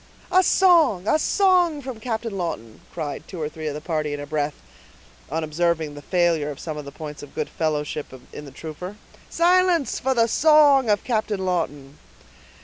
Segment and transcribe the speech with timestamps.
[0.31, 4.19] "A song, a song from Captain Lawton!" cried two or three of the party in
[4.19, 4.55] a breath,
[5.29, 8.95] on observing the failure of some of the points of good fellowship in the trooper.
[9.29, 11.99] "Silence, for the song of Captain Lawton."